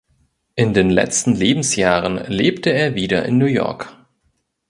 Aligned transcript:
In 0.55 0.73
den 0.73 0.89
letzten 0.89 1.35
Lebensjahren 1.35 2.15
lebte 2.17 2.71
er 2.71 2.95
wieder 2.95 3.23
in 3.23 3.37
New 3.37 3.45
York. 3.45 3.95